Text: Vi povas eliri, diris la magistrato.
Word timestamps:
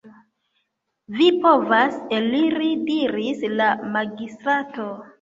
Vi 1.17 1.27
povas 1.43 2.01
eliri, 2.21 2.73
diris 2.91 3.49
la 3.63 3.71
magistrato. 3.99 4.95